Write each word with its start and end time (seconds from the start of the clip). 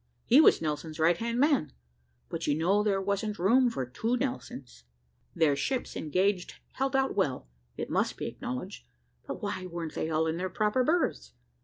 He 0.25 0.41
was 0.41 0.63
Nelson's 0.63 0.97
right 0.97 1.15
hand 1.17 1.39
man; 1.39 1.73
but 2.27 2.47
you 2.47 2.55
know 2.55 2.81
there 2.81 2.99
wasn't 2.99 3.37
room 3.37 3.69
for 3.69 3.85
two 3.85 4.17
Nelsons. 4.17 4.83
Their 5.35 5.55
ships 5.55 5.95
engaged 5.95 6.55
held 6.71 6.95
out 6.95 7.15
well, 7.15 7.47
it 7.77 7.87
must 7.87 8.17
be 8.17 8.25
acknowledged, 8.25 8.87
but 9.27 9.43
why 9.43 9.67
wer'n't 9.67 9.93
they 9.93 10.09
all 10.09 10.25
in 10.25 10.37
their 10.37 10.49
proper 10.49 10.83
berths? 10.83 11.33